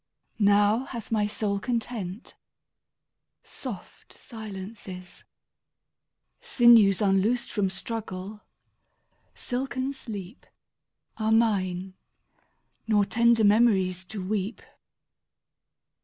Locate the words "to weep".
14.05-14.63